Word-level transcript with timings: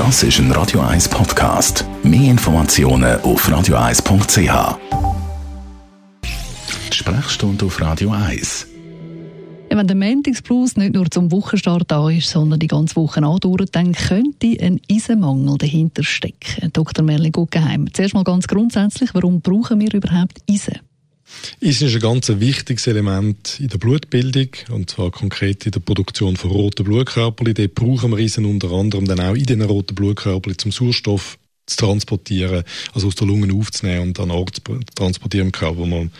Das 0.00 0.22
ist 0.22 0.38
ein 0.38 0.50
Radio 0.52 0.80
1 0.80 1.10
Podcast. 1.10 1.84
Mehr 2.02 2.30
Informationen 2.30 3.20
auf 3.20 3.46
radio1.ch. 3.46 4.78
Sprechstunde 6.90 7.66
auf 7.66 7.78
Radio 7.82 8.10
1. 8.10 8.66
Ja, 9.70 9.76
wenn 9.76 9.86
der 9.86 9.96
Montagsblues 9.96 10.78
nicht 10.78 10.94
nur 10.94 11.10
zum 11.10 11.30
Wochenstart 11.30 11.90
da 11.90 12.08
ist, 12.08 12.30
sondern 12.30 12.60
die 12.60 12.66
ganze 12.66 12.96
Woche 12.96 13.22
andauert, 13.22 13.76
dann 13.76 13.92
könnte 13.92 14.56
ein 14.62 14.80
Eisenmangel 14.90 15.58
dahinter 15.58 16.02
stecken. 16.02 16.72
Dr. 16.72 17.04
Merlin 17.04 17.32
Guggenheim, 17.32 17.92
zuerst 17.92 18.14
mal 18.14 18.24
ganz 18.24 18.48
grundsätzlich, 18.48 19.12
warum 19.12 19.42
brauchen 19.42 19.80
wir 19.80 19.92
überhaupt 19.92 20.40
Eisen? 20.48 20.78
Eisen 21.62 21.88
ist 21.88 21.94
ein 21.94 22.00
ganz 22.00 22.28
wichtiges 22.28 22.86
Element 22.86 23.58
in 23.60 23.68
der 23.68 23.78
Blutbildung 23.78 24.48
und 24.70 24.90
zwar 24.90 25.10
konkret 25.10 25.66
in 25.66 25.72
der 25.72 25.80
Produktion 25.80 26.36
von 26.36 26.50
roten 26.50 26.84
Blutkörperchen. 26.84 27.54
Dort 27.54 27.74
brauchen 27.74 28.10
wir 28.10 28.18
Eisen 28.18 28.44
unter 28.44 28.70
anderem 28.72 29.06
dann 29.06 29.20
auch 29.20 29.34
in 29.34 29.44
den 29.44 29.62
roten 29.62 29.94
Blutkörperchen 29.94 30.58
zum 30.58 30.72
Sauerstoff 30.72 31.38
zu 31.66 31.76
transportieren, 31.76 32.64
also 32.92 33.08
aus 33.08 33.14
der 33.14 33.26
Lunge 33.26 33.54
aufzunehmen 33.54 34.08
und 34.08 34.20
an 34.20 34.30
Ort 34.30 34.56
zu 34.56 34.80
transportieren 34.94 35.48
im 35.48 35.52
Körper, 35.52 35.78
wo 35.78 35.86
man, 35.86 36.10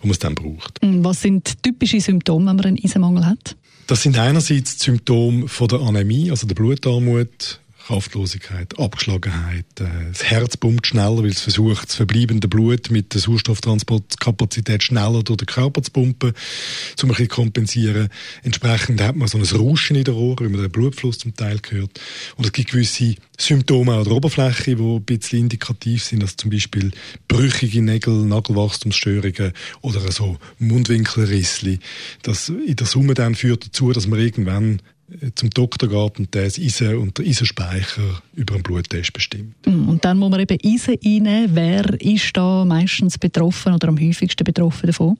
wo 0.00 0.06
man 0.06 0.12
es 0.12 0.18
dann 0.18 0.34
braucht. 0.34 0.78
Was 0.82 1.22
sind 1.22 1.62
typische 1.62 2.00
Symptome, 2.00 2.46
wenn 2.46 2.56
man 2.56 2.64
einen 2.64 2.78
Eisenmangel 2.82 3.26
hat? 3.26 3.56
Das 3.86 4.02
sind 4.02 4.16
einerseits 4.16 4.78
Symptome 4.78 5.48
von 5.48 5.66
der 5.66 5.80
Anämie, 5.80 6.30
also 6.30 6.46
der 6.46 6.54
Blutarmut, 6.54 7.58
Kraftlosigkeit, 7.90 8.78
Abgeschlagenheit. 8.78 9.66
Äh, 9.80 9.84
das 10.12 10.22
Herz 10.22 10.56
pumpt 10.56 10.86
schneller, 10.86 11.24
weil 11.24 11.30
es 11.30 11.40
versucht, 11.40 11.88
das 11.88 11.96
verbleibende 11.96 12.46
Blut 12.46 12.88
mit 12.92 13.14
der 13.14 13.20
Sauerstofftransportkapazität 13.20 14.84
schneller 14.84 15.24
durch 15.24 15.38
den 15.38 15.46
Körper 15.46 15.82
zu 15.82 15.90
pumpen, 15.90 16.30
um 16.30 16.34
ein 16.34 17.08
bisschen 17.08 17.28
kompensieren. 17.28 18.08
Entsprechend 18.44 19.00
hat 19.00 19.16
man 19.16 19.26
so 19.26 19.38
ein 19.38 19.44
Rauschen 19.44 19.96
in 19.96 20.04
der 20.04 20.14
Ohren, 20.14 20.44
wenn 20.44 20.52
man 20.52 20.60
den 20.62 20.70
Blutfluss 20.70 21.18
zum 21.18 21.34
Teil 21.34 21.58
hört. 21.68 22.00
Und 22.36 22.44
es 22.44 22.52
gibt 22.52 22.70
gewisse 22.70 23.16
Symptome 23.36 23.94
an 23.94 24.04
der 24.04 24.12
Oberfläche, 24.12 24.76
die 24.76 24.82
ein 24.82 25.02
bisschen 25.02 25.40
indikativ 25.40 26.04
sind, 26.04 26.22
also 26.22 26.36
zum 26.36 26.50
Beispiel 26.50 26.92
brüchige 27.26 27.82
Nägel, 27.82 28.14
Nagelwachstumsstörungen 28.14 29.52
oder 29.80 30.12
so 30.12 30.38
Mundwinkelrissli. 30.60 31.80
Das 32.22 32.50
in 32.50 32.76
der 32.76 32.86
Summe 32.86 33.14
dann 33.14 33.34
führt 33.34 33.66
dazu, 33.66 33.92
dass 33.92 34.06
man 34.06 34.20
irgendwann 34.20 34.80
zum 35.34 35.50
Doktor 35.50 35.88
geht 35.88 36.18
und 36.18 36.34
der 36.34 36.44
das 36.44 36.58
Eisen 36.58 36.96
und 36.96 37.18
der 37.18 37.26
Eisenspeicher 37.26 38.22
über 38.34 38.54
einen 38.54 38.62
Bluttest 38.62 39.12
bestimmt. 39.12 39.66
Mm, 39.66 39.88
und 39.88 40.04
dann 40.04 40.18
muss 40.18 40.30
man 40.30 40.40
eben 40.40 40.58
Eisen 40.64 40.96
reinnehmen. 41.04 41.50
Wer 41.54 42.00
ist 42.00 42.36
da 42.36 42.64
meistens 42.64 43.18
betroffen 43.18 43.74
oder 43.74 43.88
am 43.88 43.98
häufigsten 43.98 44.44
betroffen 44.44 44.86
davon? 44.86 45.16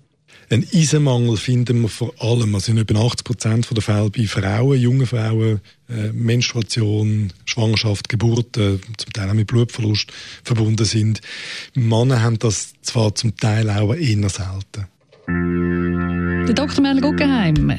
Ein 0.53 0.67
Eisenmangel 0.75 1.37
finden 1.37 1.83
wir 1.83 1.89
vor 1.89 2.13
allem, 2.19 2.55
also 2.57 2.73
in 2.73 2.79
etwa 2.79 3.07
80 3.07 3.25
Prozent 3.25 3.69
der 3.71 3.83
Fälle 3.83 4.11
bei 4.11 4.27
Frauen, 4.27 4.81
jungen 4.81 5.07
Frauen, 5.07 5.61
äh, 5.89 6.13
Menstruation, 6.13 7.33
Schwangerschaft, 7.45 8.09
Geburt, 8.09 8.57
äh, 8.57 8.79
zum 8.97 9.13
Teil 9.13 9.31
auch 9.31 9.35
mit 9.35 9.47
Blutverlust 9.47 10.11
verbunden 10.43 10.85
sind. 10.85 11.21
Männer 11.75 12.23
haben 12.23 12.39
das 12.41 12.73
zwar 12.83 13.15
zum 13.15 13.37
Teil 13.37 13.71
auch 13.71 13.95
eher 13.95 14.29
selten. 14.29 14.87
Der 16.49 16.55
Dr. 16.55 16.83
Merle 16.83 17.01
Guggenheim. 17.01 17.79